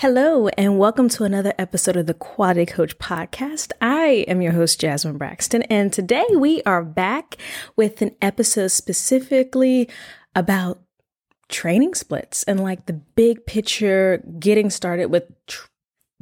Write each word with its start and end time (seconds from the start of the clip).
Hello, 0.00 0.48
and 0.56 0.78
welcome 0.78 1.10
to 1.10 1.24
another 1.24 1.52
episode 1.58 1.94
of 1.94 2.06
the 2.06 2.14
Quality 2.14 2.64
Coach 2.64 2.96
Podcast. 2.96 3.72
I 3.82 4.24
am 4.26 4.40
your 4.40 4.52
host, 4.52 4.80
Jasmine 4.80 5.18
Braxton, 5.18 5.60
and 5.64 5.92
today 5.92 6.24
we 6.34 6.62
are 6.62 6.82
back 6.82 7.36
with 7.76 8.00
an 8.00 8.16
episode 8.22 8.68
specifically 8.68 9.90
about 10.34 10.80
training 11.50 11.92
splits 11.92 12.44
and 12.44 12.60
like 12.60 12.86
the 12.86 12.94
big 12.94 13.44
picture, 13.44 14.24
getting 14.38 14.70
started 14.70 15.10
with 15.10 15.24
tr- 15.46 15.68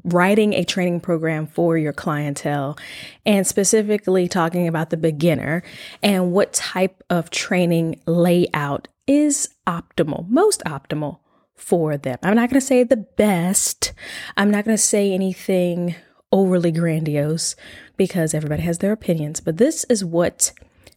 writing 0.03 0.55
a 0.55 0.65
training 0.65 0.99
program 0.99 1.47
for 1.47 1.79
your 1.79 1.93
clientele, 1.93 2.77
and 3.25 3.47
specifically 3.47 4.27
talking 4.27 4.67
about 4.67 4.91
the 4.91 4.97
beginner 4.97 5.63
and 6.03 6.33
what 6.33 6.53
type 6.53 7.05
of 7.11 7.31
training 7.31 8.01
layout 8.07 8.89
is 9.07 9.51
optimal, 9.69 10.29
most 10.29 10.65
optimal 10.67 11.21
for 11.59 11.97
them. 11.97 12.19
I'm 12.23 12.35
not 12.35 12.49
going 12.49 12.61
to 12.61 12.67
say 12.67 12.85
the 12.85 12.97
best. 12.97 13.93
I'm 14.37 14.51
not 14.51 14.65
going 14.65 14.77
to 14.77 14.83
say 14.83 15.13
anything 15.13 15.95
overly 16.33 16.73
grandiose 16.73 17.57
because 17.97 18.33
everybody 18.33 18.63
has 18.63 18.79
their 18.79 18.93
opinions, 18.93 19.41
but 19.41 19.57
this 19.57 19.85
is 19.85 20.05
what 20.05 20.53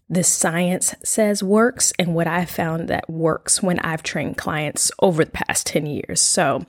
the 0.09 0.23
science 0.23 0.93
says 1.03 1.41
works 1.41 1.93
and 1.97 2.13
what 2.13 2.27
I 2.27 2.45
found 2.45 2.89
that 2.89 3.09
works 3.09 3.63
when 3.63 3.79
I've 3.79 4.03
trained 4.03 4.37
clients 4.37 4.91
over 5.01 5.23
the 5.23 5.31
past 5.31 5.67
10 5.67 5.85
years. 5.85 6.19
So, 6.19 6.65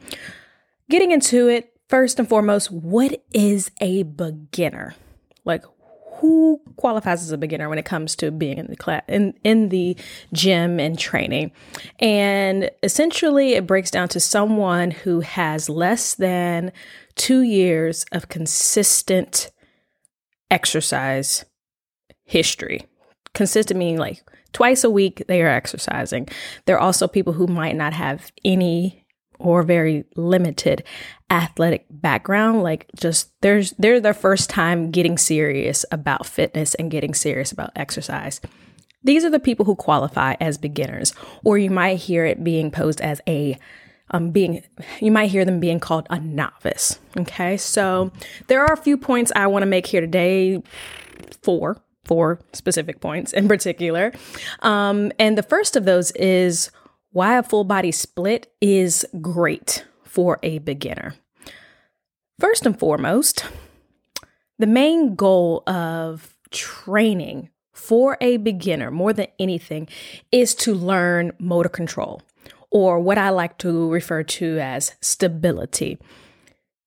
getting 0.88 1.10
into 1.10 1.48
it, 1.48 1.72
first 1.88 2.18
and 2.18 2.28
foremost, 2.28 2.70
what 2.70 3.24
is 3.34 3.70
a 3.80 4.04
beginner? 4.04 4.94
Like, 5.44 5.64
who 6.22 6.60
qualifies 6.76 7.20
as 7.20 7.32
a 7.32 7.36
beginner 7.36 7.68
when 7.68 7.78
it 7.78 7.84
comes 7.84 8.14
to 8.14 8.30
being 8.30 8.56
in 8.56 8.68
the 8.68 8.76
class 8.76 9.02
in, 9.08 9.34
in 9.42 9.70
the 9.70 9.96
gym 10.32 10.78
and 10.78 10.96
training. 10.96 11.50
And 11.98 12.70
essentially 12.84 13.54
it 13.54 13.66
breaks 13.66 13.90
down 13.90 14.08
to 14.10 14.20
someone 14.20 14.92
who 14.92 15.18
has 15.18 15.68
less 15.68 16.14
than 16.14 16.70
two 17.16 17.42
years 17.42 18.04
of 18.12 18.28
consistent 18.28 19.50
exercise 20.48 21.44
history. 22.22 22.86
Consistent 23.34 23.76
meaning 23.76 23.98
like 23.98 24.22
twice 24.52 24.84
a 24.84 24.90
week 24.90 25.24
they 25.26 25.42
are 25.42 25.48
exercising. 25.48 26.28
There 26.66 26.76
are 26.76 26.82
also 26.82 27.08
people 27.08 27.32
who 27.32 27.48
might 27.48 27.74
not 27.74 27.94
have 27.94 28.30
any 28.44 29.01
or 29.38 29.62
very 29.62 30.04
limited 30.16 30.84
athletic 31.30 31.86
background 31.90 32.62
like 32.62 32.86
just 32.94 33.30
there's 33.40 33.72
they're 33.72 34.00
their 34.00 34.14
first 34.14 34.50
time 34.50 34.90
getting 34.90 35.16
serious 35.16 35.84
about 35.90 36.26
fitness 36.26 36.74
and 36.74 36.90
getting 36.90 37.14
serious 37.14 37.52
about 37.52 37.70
exercise. 37.74 38.40
These 39.04 39.24
are 39.24 39.30
the 39.30 39.40
people 39.40 39.64
who 39.64 39.74
qualify 39.74 40.34
as 40.40 40.58
beginners 40.58 41.12
or 41.44 41.58
you 41.58 41.70
might 41.70 41.96
hear 41.96 42.24
it 42.24 42.44
being 42.44 42.70
posed 42.70 43.00
as 43.00 43.20
a 43.26 43.58
um, 44.10 44.30
being 44.30 44.62
you 45.00 45.10
might 45.10 45.30
hear 45.30 45.44
them 45.44 45.58
being 45.58 45.80
called 45.80 46.06
a 46.10 46.20
novice 46.20 46.98
okay? 47.18 47.56
So 47.56 48.12
there 48.48 48.62
are 48.62 48.72
a 48.72 48.76
few 48.76 48.96
points 48.96 49.32
i 49.34 49.46
want 49.46 49.62
to 49.62 49.66
make 49.66 49.86
here 49.86 50.02
today 50.02 50.62
four 51.42 51.82
four 52.04 52.40
specific 52.52 53.00
points 53.00 53.32
in 53.32 53.48
particular. 53.48 54.12
Um, 54.60 55.12
and 55.18 55.38
the 55.38 55.42
first 55.42 55.76
of 55.76 55.84
those 55.84 56.10
is 56.12 56.70
why 57.12 57.38
a 57.38 57.42
full 57.42 57.64
body 57.64 57.92
split 57.92 58.52
is 58.60 59.06
great 59.20 59.84
for 60.02 60.38
a 60.42 60.58
beginner. 60.58 61.14
First 62.38 62.66
and 62.66 62.78
foremost, 62.78 63.44
the 64.58 64.66
main 64.66 65.14
goal 65.14 65.62
of 65.66 66.36
training 66.50 67.50
for 67.72 68.18
a 68.20 68.36
beginner, 68.38 68.90
more 68.90 69.12
than 69.12 69.28
anything, 69.38 69.88
is 70.30 70.54
to 70.56 70.74
learn 70.74 71.32
motor 71.38 71.68
control, 71.68 72.22
or 72.70 73.00
what 73.00 73.18
I 73.18 73.30
like 73.30 73.58
to 73.58 73.90
refer 73.90 74.22
to 74.22 74.58
as 74.58 74.94
stability. 75.00 75.98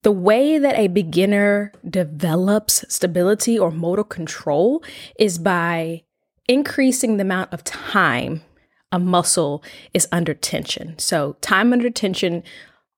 The 0.02 0.12
way 0.12 0.58
that 0.58 0.78
a 0.78 0.86
beginner 0.86 1.72
develops 1.88 2.84
stability 2.92 3.58
or 3.58 3.70
motor 3.70 4.04
control 4.04 4.84
is 5.18 5.38
by 5.38 6.04
increasing 6.48 7.16
the 7.16 7.22
amount 7.22 7.52
of 7.52 7.64
time 7.64 8.42
a 8.92 8.98
muscle 8.98 9.62
is 9.92 10.08
under 10.12 10.34
tension. 10.34 10.98
So, 10.98 11.36
time 11.40 11.72
under 11.72 11.90
tension, 11.90 12.42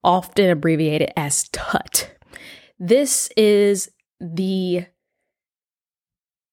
often 0.04 0.50
abbreviated 0.50 1.12
as 1.16 1.48
TUT. 1.48 2.12
This 2.78 3.30
is 3.36 3.90
the 4.20 4.86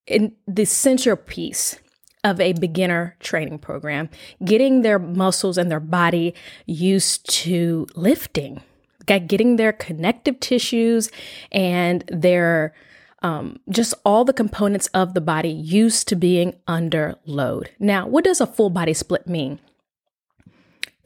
in 0.08 0.36
the 0.48 0.66
centerpiece 0.66 1.80
of 2.24 2.40
a 2.40 2.54
beginner 2.54 3.16
training 3.20 3.60
program, 3.60 4.10
getting 4.44 4.82
their 4.82 5.00
muscles 5.00 5.58
and 5.58 5.70
their 5.70 5.80
body 5.80 6.34
used 6.66 7.30
to 7.30 7.88
lifting, 7.96 8.62
getting 9.06 9.56
their 9.56 9.74
connective 9.74 10.40
tissues 10.40 11.12
and 11.52 12.04
their 12.12 12.74
um, 13.26 13.58
just 13.70 13.96
all 14.06 14.24
the 14.24 14.34
components 14.34 14.86
of 14.94 15.16
the 15.16 15.22
body 15.22 15.50
used 15.50 16.08
to 16.08 16.16
being 16.16 16.54
under 16.68 17.16
load. 17.26 17.72
Now, 17.80 18.08
what 18.08 18.24
does 18.24 18.40
a 18.40 18.46
full 18.46 18.70
body 18.70 18.94
split 18.94 19.26
mean? 19.26 19.60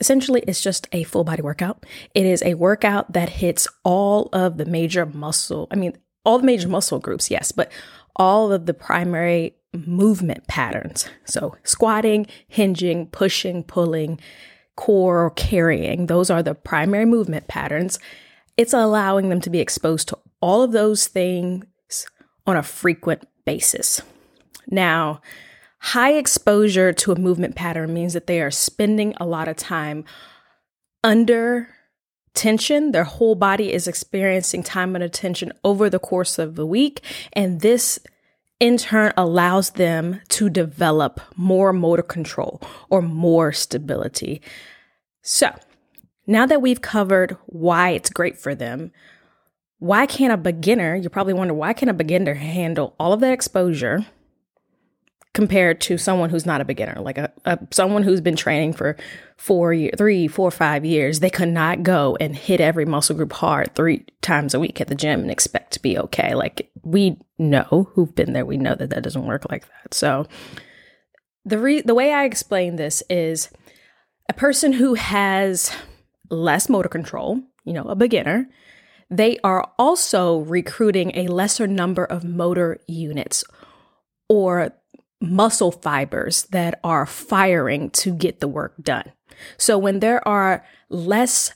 Essentially, 0.02 0.44
it's 0.46 0.62
just 0.62 0.90
a 0.92 1.06
full 1.06 1.24
body 1.24 1.42
workout. 1.42 1.86
It 2.14 2.26
is 2.26 2.44
a 2.44 2.56
workout 2.56 3.14
that 3.14 3.30
hits 3.30 3.70
all 3.86 4.28
of 4.34 4.58
the 4.58 4.66
major 4.66 5.06
muscle, 5.06 5.70
I 5.72 5.78
mean, 5.78 5.98
all 6.26 6.40
the 6.40 6.46
major 6.46 6.68
muscle 6.68 7.00
groups, 7.00 7.32
yes, 7.32 7.54
but 7.54 7.72
all 8.18 8.52
of 8.52 8.66
the 8.66 8.74
primary 8.74 9.56
movement 9.74 10.46
patterns. 10.48 11.08
So, 11.24 11.56
squatting, 11.64 12.28
hinging, 12.50 13.08
pushing, 13.08 13.64
pulling, 13.64 14.20
core, 14.76 15.24
or 15.24 15.30
carrying, 15.32 16.08
those 16.08 16.30
are 16.30 16.44
the 16.44 16.54
primary 16.54 17.06
movement 17.06 17.48
patterns. 17.48 17.98
It's 18.58 18.74
allowing 18.74 19.30
them 19.30 19.40
to 19.40 19.50
be 19.50 19.60
exposed 19.60 20.10
to 20.10 20.18
all 20.42 20.64
of 20.64 20.74
those 20.74 21.08
things 21.08 21.66
on 22.50 22.58
a 22.58 22.64
frequent 22.64 23.28
basis. 23.46 24.02
Now, 24.70 25.22
high 25.80 26.14
exposure 26.14 26.94
to 26.94 27.12
a 27.12 27.20
movement 27.20 27.56
pattern 27.56 27.94
means 27.94 28.14
that 28.14 28.28
they 28.28 28.42
are 28.42 28.52
spending 28.52 29.14
a 29.18 29.26
lot 29.26 29.48
of 29.48 29.56
time 29.56 30.04
under 31.04 31.70
tension. 32.34 32.92
Their 32.92 33.04
whole 33.06 33.36
body 33.36 33.74
is 33.74 33.88
experiencing 33.88 34.64
time 34.64 34.96
under 34.96 35.08
tension 35.08 35.52
over 35.64 35.90
the 35.90 36.00
course 36.00 36.38
of 36.38 36.56
the 36.56 36.66
week. 36.66 37.02
And 37.34 37.62
this 37.62 38.00
in 38.60 38.78
turn 38.78 39.14
allows 39.16 39.72
them 39.72 40.22
to 40.30 40.50
develop 40.50 41.22
more 41.36 41.72
motor 41.72 42.04
control 42.04 42.62
or 42.90 43.02
more 43.02 43.52
stability. 43.54 44.42
So, 45.22 45.56
now 46.28 46.46
that 46.46 46.62
we've 46.62 46.82
covered 46.82 47.38
why 47.48 47.92
it's 47.92 48.10
great 48.10 48.38
for 48.38 48.54
them, 48.54 48.92
why 49.80 50.06
can't 50.06 50.34
a 50.34 50.38
beginner, 50.38 50.96
you 50.96 51.10
probably 51.10 51.34
wonder, 51.34 51.54
why 51.54 51.74
can't 51.74 51.90
a 51.90 51.94
beginner 51.94 52.36
handle 52.36 52.96
all 53.00 53.14
of 53.14 53.22
that 53.22 53.34
exposure 53.34 54.06
compared 55.34 55.80
to 55.80 55.98
someone 55.98 56.30
who's 56.30 56.46
not 56.46 56.60
a 56.60 56.66
beginner, 56.66 57.00
like 57.00 57.18
a, 57.18 57.32
a 57.46 57.58
someone 57.72 58.04
who's 58.04 58.20
been 58.20 58.36
training 58.36 58.74
for 58.74 58.98
four, 59.38 59.72
year, 59.72 59.92
three, 59.98 60.28
four, 60.28 60.52
five 60.52 60.84
years? 60.84 61.20
They 61.22 61.30
could 61.30 61.50
not 61.50 61.82
go 61.82 62.18
and 62.20 62.36
hit 62.36 62.60
every 62.60 62.86
muscle 62.86 63.16
group 63.16 63.32
hard 63.32 63.74
three 63.74 64.06
times 64.22 64.54
a 64.54 64.60
week 64.60 64.82
at 64.82 64.88
the 64.88 64.96
gym 64.96 65.22
and 65.22 65.32
expect 65.32 65.72
to 65.74 65.82
be 65.82 65.98
okay. 65.98 66.36
Like 66.36 66.70
we 66.84 67.18
know 67.38 67.90
who've 67.94 68.14
been 68.14 68.34
there, 68.34 68.46
we 68.46 68.58
know 68.58 68.76
that 68.76 68.90
that 68.90 69.04
doesn't 69.04 69.28
work 69.28 69.50
like 69.50 69.66
that. 69.68 69.94
So 69.94 70.28
the 71.46 71.58
re- 71.58 71.82
the 71.82 71.96
way 71.96 72.12
I 72.12 72.26
explain 72.26 72.76
this 72.76 73.02
is 73.10 73.50
a 74.28 74.34
person 74.34 74.74
who 74.74 74.96
has 74.96 75.72
less 76.30 76.68
motor 76.68 76.90
control, 76.90 77.42
you 77.64 77.72
know, 77.72 77.84
a 77.84 77.96
beginner 77.96 78.50
they 79.10 79.40
are 79.44 79.70
also 79.78 80.40
recruiting 80.40 81.12
a 81.16 81.28
lesser 81.28 81.68
number 81.68 82.06
of 82.06 82.24
motor 82.24 82.80
units 82.88 83.44
or 84.28 84.74
muscle 85.22 85.72
fibers 85.72 86.44
that 86.52 86.80
are 86.84 87.06
firing 87.06 87.90
to 87.90 88.14
get 88.14 88.40
the 88.40 88.48
work 88.48 88.74
done. 88.82 89.12
So 89.58 89.78
when 89.78 90.00
there 90.00 90.26
are 90.28 90.66
less 90.90 91.54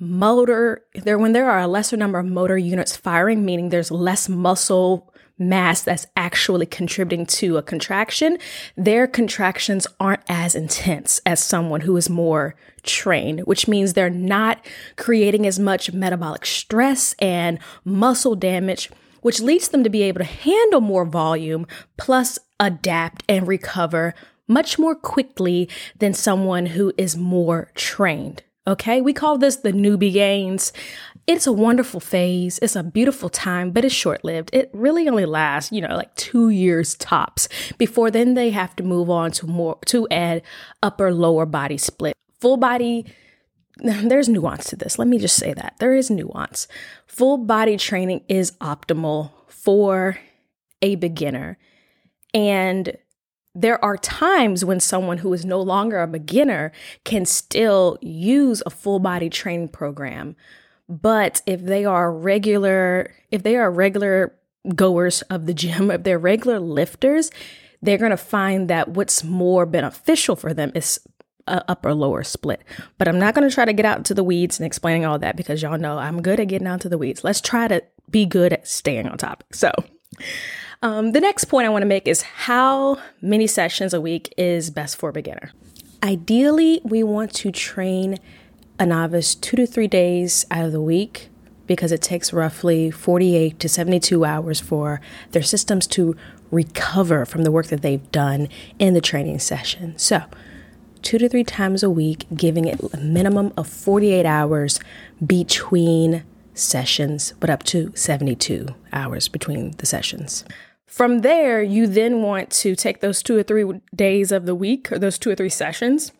motor 0.00 0.84
there 0.94 1.18
when 1.18 1.32
there 1.32 1.50
are 1.50 1.58
a 1.58 1.66
lesser 1.66 1.96
number 1.96 2.20
of 2.20 2.26
motor 2.26 2.56
units 2.56 2.96
firing 2.96 3.44
meaning 3.44 3.70
there's 3.70 3.90
less 3.90 4.28
muscle 4.28 5.12
mass 5.38 5.82
that's 5.82 6.06
actually 6.16 6.66
contributing 6.66 7.26
to 7.26 7.56
a 7.56 7.62
contraction, 7.62 8.38
their 8.76 9.06
contractions 9.06 9.86
aren't 10.00 10.22
as 10.28 10.54
intense 10.54 11.20
as 11.24 11.42
someone 11.42 11.82
who 11.82 11.96
is 11.96 12.10
more 12.10 12.54
trained, 12.82 13.40
which 13.40 13.68
means 13.68 13.92
they're 13.92 14.10
not 14.10 14.64
creating 14.96 15.46
as 15.46 15.58
much 15.58 15.92
metabolic 15.92 16.44
stress 16.46 17.14
and 17.18 17.58
muscle 17.84 18.34
damage, 18.34 18.90
which 19.22 19.40
leads 19.40 19.68
them 19.68 19.84
to 19.84 19.90
be 19.90 20.02
able 20.02 20.20
to 20.20 20.24
handle 20.24 20.80
more 20.80 21.04
volume 21.04 21.66
plus 21.96 22.38
adapt 22.60 23.22
and 23.28 23.46
recover 23.46 24.14
much 24.46 24.78
more 24.78 24.94
quickly 24.94 25.68
than 25.98 26.14
someone 26.14 26.66
who 26.66 26.92
is 26.96 27.16
more 27.16 27.70
trained. 27.74 28.42
Okay, 28.66 29.00
we 29.00 29.12
call 29.12 29.38
this 29.38 29.56
the 29.56 29.72
newbie 29.72 30.12
gains. 30.12 30.72
It's 31.28 31.46
a 31.46 31.52
wonderful 31.52 32.00
phase. 32.00 32.58
It's 32.62 32.74
a 32.74 32.82
beautiful 32.82 33.28
time, 33.28 33.70
but 33.70 33.84
it's 33.84 33.94
short 33.94 34.24
lived. 34.24 34.48
It 34.54 34.70
really 34.72 35.06
only 35.10 35.26
lasts, 35.26 35.70
you 35.70 35.82
know, 35.82 35.94
like 35.94 36.14
two 36.14 36.48
years 36.48 36.94
tops 36.94 37.50
before 37.76 38.10
then 38.10 38.32
they 38.32 38.48
have 38.48 38.74
to 38.76 38.82
move 38.82 39.10
on 39.10 39.30
to 39.32 39.46
more, 39.46 39.76
to 39.88 40.08
add 40.10 40.40
upper 40.82 41.12
lower 41.12 41.44
body 41.44 41.76
split. 41.76 42.16
Full 42.40 42.56
body 42.56 43.04
there's 43.76 44.30
nuance 44.30 44.70
to 44.70 44.76
this. 44.76 44.98
Let 44.98 45.06
me 45.06 45.18
just 45.18 45.36
say 45.36 45.52
that 45.52 45.74
there 45.80 45.94
is 45.94 46.10
nuance. 46.10 46.66
Full 47.06 47.36
body 47.36 47.76
training 47.76 48.24
is 48.26 48.52
optimal 48.52 49.32
for 49.48 50.18
a 50.80 50.94
beginner. 50.94 51.58
And 52.32 52.96
there 53.54 53.84
are 53.84 53.98
times 53.98 54.64
when 54.64 54.80
someone 54.80 55.18
who 55.18 55.30
is 55.34 55.44
no 55.44 55.60
longer 55.60 56.00
a 56.00 56.06
beginner 56.06 56.72
can 57.04 57.26
still 57.26 57.98
use 58.00 58.62
a 58.64 58.70
full 58.70 58.98
body 58.98 59.28
training 59.28 59.68
program. 59.68 60.34
But 60.88 61.42
if 61.46 61.62
they 61.62 61.84
are 61.84 62.12
regular, 62.12 63.14
if 63.30 63.42
they 63.42 63.56
are 63.56 63.70
regular 63.70 64.34
goers 64.74 65.22
of 65.22 65.46
the 65.46 65.54
gym, 65.54 65.90
if 65.90 66.02
they're 66.02 66.18
regular 66.18 66.58
lifters, 66.58 67.30
they're 67.82 67.98
going 67.98 68.10
to 68.10 68.16
find 68.16 68.68
that 68.68 68.88
what's 68.88 69.22
more 69.22 69.66
beneficial 69.66 70.34
for 70.34 70.52
them 70.52 70.72
is 70.74 71.00
a 71.46 71.64
upper 71.70 71.94
lower 71.94 72.22
split. 72.22 72.62
But 72.98 73.08
I'm 73.08 73.18
not 73.18 73.34
going 73.34 73.48
to 73.48 73.54
try 73.54 73.64
to 73.64 73.72
get 73.72 73.86
out 73.86 73.98
into 73.98 74.14
the 74.14 74.24
weeds 74.24 74.58
and 74.58 74.66
explaining 74.66 75.06
all 75.06 75.18
that 75.18 75.36
because 75.36 75.62
y'all 75.62 75.78
know 75.78 75.98
I'm 75.98 76.22
good 76.22 76.40
at 76.40 76.48
getting 76.48 76.68
out 76.68 76.80
to 76.82 76.88
the 76.88 76.98
weeds. 76.98 77.24
Let's 77.24 77.40
try 77.40 77.68
to 77.68 77.82
be 78.10 78.26
good 78.26 78.52
at 78.52 78.66
staying 78.66 79.08
on 79.08 79.18
topic. 79.18 79.54
So, 79.54 79.72
um, 80.82 81.12
the 81.12 81.20
next 81.20 81.46
point 81.46 81.66
I 81.66 81.70
want 81.70 81.82
to 81.82 81.86
make 81.86 82.06
is 82.06 82.22
how 82.22 82.98
many 83.20 83.46
sessions 83.46 83.94
a 83.94 84.00
week 84.00 84.32
is 84.36 84.70
best 84.70 84.96
for 84.96 85.08
a 85.08 85.12
beginner. 85.12 85.52
Ideally, 86.02 86.80
we 86.84 87.02
want 87.02 87.34
to 87.34 87.50
train 87.50 88.18
a 88.78 88.86
novice 88.86 89.34
two 89.34 89.56
to 89.56 89.66
three 89.66 89.88
days 89.88 90.46
out 90.50 90.64
of 90.64 90.72
the 90.72 90.80
week 90.80 91.28
because 91.66 91.92
it 91.92 92.00
takes 92.00 92.32
roughly 92.32 92.90
48 92.90 93.58
to 93.60 93.68
72 93.68 94.24
hours 94.24 94.60
for 94.60 95.00
their 95.32 95.42
systems 95.42 95.86
to 95.88 96.16
recover 96.50 97.26
from 97.26 97.42
the 97.42 97.52
work 97.52 97.66
that 97.66 97.82
they've 97.82 98.10
done 98.10 98.48
in 98.78 98.94
the 98.94 99.00
training 99.00 99.38
session. 99.38 99.96
So, 99.98 100.22
two 101.02 101.18
to 101.18 101.28
three 101.28 101.44
times 101.44 101.82
a 101.82 101.90
week, 101.90 102.26
giving 102.34 102.64
it 102.64 102.80
a 102.92 102.96
minimum 102.96 103.52
of 103.56 103.68
48 103.68 104.24
hours 104.24 104.80
between 105.24 106.24
sessions, 106.54 107.34
but 107.38 107.50
up 107.50 107.62
to 107.64 107.92
72 107.94 108.68
hours 108.92 109.28
between 109.28 109.72
the 109.72 109.86
sessions. 109.86 110.44
From 110.86 111.20
there, 111.20 111.62
you 111.62 111.86
then 111.86 112.22
want 112.22 112.50
to 112.50 112.74
take 112.74 113.00
those 113.00 113.22
two 113.22 113.36
or 113.36 113.42
three 113.42 113.80
days 113.94 114.32
of 114.32 114.46
the 114.46 114.54
week, 114.54 114.90
or 114.90 114.98
those 114.98 115.18
two 115.18 115.30
or 115.30 115.34
three 115.34 115.50
sessions, 115.50 116.12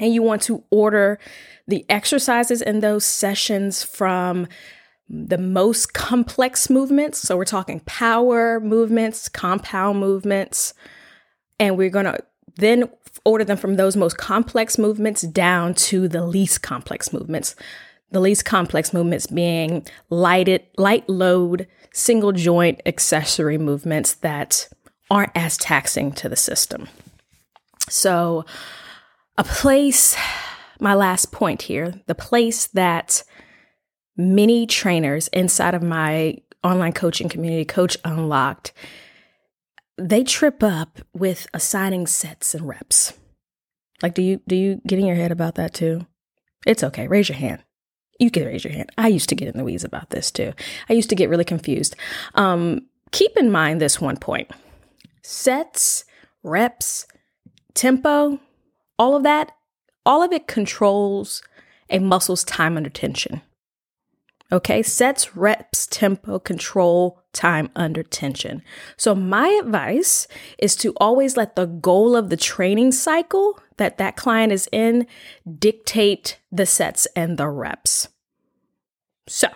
and 0.00 0.12
you 0.12 0.22
want 0.22 0.42
to 0.42 0.64
order 0.70 1.20
the 1.68 1.86
exercises 1.88 2.60
in 2.62 2.80
those 2.80 3.04
sessions 3.04 3.84
from 3.84 4.48
the 5.08 5.38
most 5.38 5.92
complex 5.92 6.70
movements. 6.70 7.18
So 7.20 7.36
we're 7.36 7.44
talking 7.44 7.80
power 7.80 8.58
movements, 8.58 9.28
compound 9.28 10.00
movements, 10.00 10.74
and 11.60 11.76
we're 11.76 11.90
going 11.90 12.06
to 12.06 12.18
then 12.56 12.88
order 13.24 13.44
them 13.44 13.56
from 13.56 13.76
those 13.76 13.96
most 13.96 14.16
complex 14.16 14.78
movements 14.78 15.22
down 15.22 15.74
to 15.74 16.08
the 16.08 16.24
least 16.24 16.62
complex 16.62 17.12
movements. 17.12 17.54
The 18.12 18.20
least 18.20 18.44
complex 18.44 18.92
movements 18.92 19.26
being 19.26 19.86
lighted, 20.08 20.62
light 20.76 21.08
load, 21.08 21.68
single 21.92 22.32
joint 22.32 22.80
accessory 22.86 23.58
movements 23.58 24.14
that 24.14 24.68
aren't 25.10 25.32
as 25.34 25.56
taxing 25.56 26.12
to 26.12 26.28
the 26.28 26.36
system. 26.36 26.88
So, 27.88 28.44
a 29.40 29.44
place, 29.44 30.14
my 30.80 30.92
last 30.92 31.32
point 31.32 31.62
here, 31.62 31.94
the 32.06 32.14
place 32.14 32.66
that 32.68 33.22
many 34.14 34.66
trainers 34.66 35.28
inside 35.28 35.74
of 35.74 35.82
my 35.82 36.36
online 36.62 36.92
coaching 36.92 37.30
community, 37.30 37.64
Coach 37.64 37.96
Unlocked, 38.04 38.74
they 39.96 40.24
trip 40.24 40.62
up 40.62 40.98
with 41.14 41.46
assigning 41.54 42.06
sets 42.06 42.54
and 42.54 42.68
reps. 42.68 43.14
Like, 44.02 44.12
do 44.12 44.20
you 44.20 44.42
do 44.46 44.54
you 44.54 44.82
get 44.86 44.98
in 44.98 45.06
your 45.06 45.16
head 45.16 45.32
about 45.32 45.54
that 45.54 45.72
too? 45.72 46.06
It's 46.66 46.84
okay. 46.84 47.08
Raise 47.08 47.30
your 47.30 47.38
hand. 47.38 47.64
You 48.18 48.30
can 48.30 48.44
raise 48.44 48.62
your 48.62 48.74
hand. 48.74 48.90
I 48.98 49.08
used 49.08 49.30
to 49.30 49.34
get 49.34 49.48
in 49.48 49.56
the 49.56 49.64
weeds 49.64 49.84
about 49.84 50.10
this 50.10 50.30
too. 50.30 50.52
I 50.90 50.92
used 50.92 51.08
to 51.08 51.16
get 51.16 51.30
really 51.30 51.44
confused. 51.44 51.96
Um, 52.34 52.88
keep 53.10 53.34
in 53.38 53.50
mind 53.50 53.80
this 53.80 54.02
one 54.02 54.18
point: 54.18 54.50
sets, 55.22 56.04
reps, 56.42 57.06
tempo, 57.72 58.38
all 59.00 59.16
of 59.16 59.22
that, 59.22 59.52
all 60.04 60.22
of 60.22 60.30
it 60.30 60.46
controls 60.46 61.42
a 61.88 61.98
muscle's 61.98 62.44
time 62.44 62.76
under 62.76 62.90
tension. 62.90 63.40
Okay, 64.52 64.82
sets, 64.82 65.34
reps, 65.34 65.86
tempo, 65.86 66.38
control, 66.38 67.22
time 67.32 67.70
under 67.74 68.02
tension. 68.02 68.62
So, 68.98 69.14
my 69.14 69.48
advice 69.62 70.28
is 70.58 70.76
to 70.76 70.92
always 70.98 71.36
let 71.38 71.56
the 71.56 71.64
goal 71.64 72.14
of 72.14 72.28
the 72.28 72.36
training 72.36 72.92
cycle 72.92 73.58
that 73.78 73.96
that 73.96 74.16
client 74.16 74.52
is 74.52 74.68
in 74.70 75.06
dictate 75.58 76.38
the 76.52 76.66
sets 76.66 77.06
and 77.16 77.38
the 77.38 77.48
reps. 77.48 78.08
So, 79.26 79.48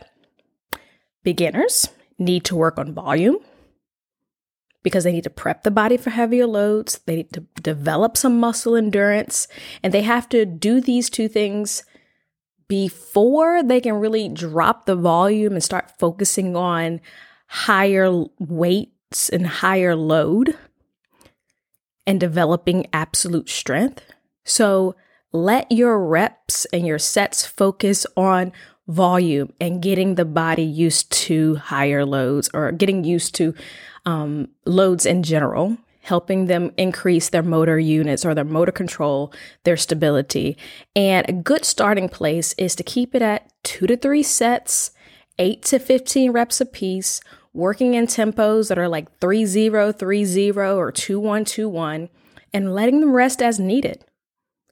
beginners 1.22 1.88
need 2.18 2.44
to 2.44 2.56
work 2.56 2.78
on 2.78 2.94
volume 2.94 3.40
because 4.84 5.02
they 5.02 5.12
need 5.12 5.24
to 5.24 5.30
prep 5.30 5.64
the 5.64 5.70
body 5.72 5.96
for 5.96 6.10
heavier 6.10 6.46
loads, 6.46 7.00
they 7.06 7.16
need 7.16 7.32
to 7.32 7.40
develop 7.60 8.16
some 8.16 8.38
muscle 8.38 8.76
endurance, 8.76 9.48
and 9.82 9.92
they 9.92 10.02
have 10.02 10.28
to 10.28 10.46
do 10.46 10.80
these 10.80 11.10
two 11.10 11.26
things 11.26 11.82
before 12.68 13.62
they 13.62 13.80
can 13.80 13.94
really 13.94 14.28
drop 14.28 14.86
the 14.86 14.94
volume 14.94 15.54
and 15.54 15.64
start 15.64 15.98
focusing 15.98 16.54
on 16.54 17.00
higher 17.48 18.24
weights 18.38 19.28
and 19.28 19.46
higher 19.46 19.96
load 19.96 20.56
and 22.06 22.20
developing 22.20 22.86
absolute 22.92 23.48
strength. 23.48 24.02
So 24.44 24.94
let 25.32 25.70
your 25.72 25.98
reps 25.98 26.64
and 26.66 26.86
your 26.86 26.98
sets 26.98 27.46
focus 27.46 28.06
on 28.16 28.52
volume 28.86 29.52
and 29.60 29.82
getting 29.82 30.14
the 30.14 30.24
body 30.24 30.62
used 30.62 31.10
to 31.10 31.56
higher 31.56 32.04
loads 32.04 32.50
or 32.52 32.70
getting 32.72 33.04
used 33.04 33.34
to 33.34 33.54
um, 34.04 34.48
loads 34.66 35.06
in 35.06 35.22
general 35.22 35.78
helping 36.04 36.46
them 36.46 36.70
increase 36.76 37.30
their 37.30 37.42
motor 37.42 37.78
units 37.78 38.26
or 38.26 38.34
their 38.34 38.44
motor 38.44 38.70
control, 38.70 39.32
their 39.64 39.76
stability. 39.76 40.56
And 40.94 41.26
a 41.28 41.32
good 41.32 41.64
starting 41.64 42.10
place 42.10 42.54
is 42.58 42.74
to 42.76 42.82
keep 42.82 43.14
it 43.14 43.22
at 43.22 43.50
two 43.62 43.86
to 43.86 43.96
three 43.96 44.22
sets, 44.22 44.90
eight 45.38 45.62
to 45.62 45.78
15 45.78 46.30
reps 46.30 46.60
a 46.60 46.66
piece, 46.66 47.20
working 47.54 47.94
in 47.94 48.06
tempos 48.06 48.68
that 48.68 48.78
are 48.78 48.88
like 48.88 49.18
3 49.18 49.46
0, 49.46 49.92
3 49.92 50.24
0, 50.24 50.76
or 50.76 50.92
2 50.92 51.18
1, 51.18 51.44
2 51.46 51.68
1, 51.70 52.08
and 52.52 52.74
letting 52.74 53.00
them 53.00 53.16
rest 53.16 53.40
as 53.40 53.58
needed. 53.58 54.04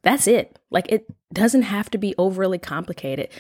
That's 0.03 0.27
it. 0.27 0.59
Like 0.71 0.93
it 0.93 1.07
doesn't 1.33 1.63
have 1.63 1.89
to 1.91 1.99
be 1.99 2.15
overly 2.19 2.59
complicated. 2.59 3.31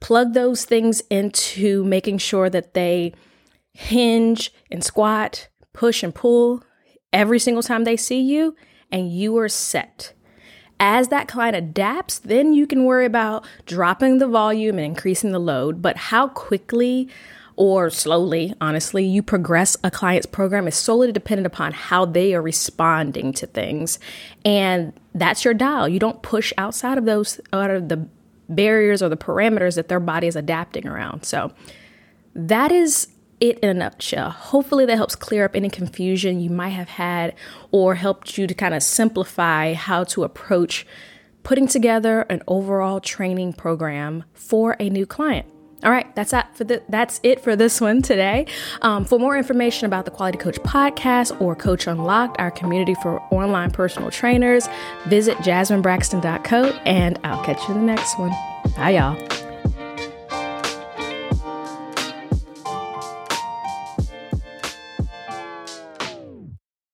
Plug 0.00 0.34
those 0.34 0.64
things 0.64 1.00
into 1.10 1.84
making 1.84 2.18
sure 2.18 2.48
that 2.50 2.74
they 2.74 3.12
hinge 3.72 4.52
and 4.70 4.82
squat, 4.82 5.48
push 5.72 6.02
and 6.02 6.14
pull, 6.14 6.62
every 7.12 7.38
single 7.38 7.62
time 7.62 7.84
they 7.84 7.96
see 7.96 8.20
you, 8.20 8.54
and 8.90 9.12
you 9.12 9.36
are 9.38 9.48
set. 9.48 10.12
As 10.80 11.08
that 11.08 11.26
client 11.26 11.56
adapts, 11.56 12.18
then 12.20 12.52
you 12.52 12.66
can 12.66 12.84
worry 12.84 13.04
about 13.04 13.44
dropping 13.66 14.18
the 14.18 14.28
volume 14.28 14.76
and 14.76 14.86
increasing 14.86 15.32
the 15.32 15.40
load. 15.40 15.82
But 15.82 15.96
how 15.96 16.28
quickly 16.28 17.08
or 17.56 17.90
slowly, 17.90 18.54
honestly, 18.60 19.04
you 19.04 19.20
progress 19.20 19.76
a 19.82 19.90
client's 19.90 20.26
program 20.26 20.68
is 20.68 20.76
solely 20.76 21.10
dependent 21.10 21.46
upon 21.46 21.72
how 21.72 22.04
they 22.04 22.32
are 22.32 22.40
responding 22.40 23.32
to 23.32 23.46
things. 23.48 23.98
And 24.44 24.92
that's 25.12 25.44
your 25.44 25.54
dial. 25.54 25.88
You 25.88 25.98
don't 25.98 26.22
push 26.22 26.52
outside 26.56 26.98
of 26.98 27.04
those, 27.04 27.40
out 27.52 27.70
of 27.70 27.88
the 27.88 28.08
barriers 28.48 29.02
or 29.02 29.08
the 29.08 29.16
parameters 29.16 29.74
that 29.76 29.88
their 29.88 30.00
body 30.00 30.26
is 30.26 30.36
adapting 30.36 30.86
around. 30.86 31.24
So 31.24 31.52
that 32.34 32.72
is 32.72 33.08
it 33.40 33.58
in 33.60 33.68
a 33.68 33.74
nutshell. 33.74 34.30
Hopefully, 34.30 34.86
that 34.86 34.96
helps 34.96 35.14
clear 35.14 35.44
up 35.44 35.54
any 35.54 35.70
confusion 35.70 36.40
you 36.40 36.50
might 36.50 36.70
have 36.70 36.88
had 36.88 37.34
or 37.70 37.94
helped 37.94 38.36
you 38.36 38.46
to 38.46 38.54
kind 38.54 38.74
of 38.74 38.82
simplify 38.82 39.74
how 39.74 40.04
to 40.04 40.24
approach 40.24 40.86
putting 41.42 41.68
together 41.68 42.22
an 42.22 42.42
overall 42.46 43.00
training 43.00 43.52
program 43.52 44.24
for 44.34 44.76
a 44.80 44.90
new 44.90 45.06
client. 45.06 45.46
All 45.84 45.90
right, 45.90 46.12
that's 46.16 46.32
that 46.32 46.56
for 46.56 46.64
the, 46.64 46.82
that's 46.88 47.20
it 47.22 47.40
for 47.40 47.54
this 47.54 47.80
one 47.80 48.02
today. 48.02 48.46
Um, 48.82 49.04
for 49.04 49.18
more 49.18 49.36
information 49.36 49.86
about 49.86 50.04
the 50.04 50.10
Quality 50.10 50.38
Coach 50.38 50.58
podcast 50.60 51.40
or 51.40 51.54
Coach 51.54 51.86
Unlocked, 51.86 52.40
our 52.40 52.50
community 52.50 52.94
for 52.96 53.20
online 53.32 53.70
personal 53.70 54.10
trainers, 54.10 54.68
visit 55.06 55.36
jasminebraxton.co 55.38 56.64
and 56.84 57.18
I'll 57.22 57.44
catch 57.44 57.60
you 57.68 57.74
in 57.74 57.80
the 57.80 57.86
next 57.86 58.18
one. 58.18 58.32
Bye, 58.76 58.90
y'all. 58.90 59.47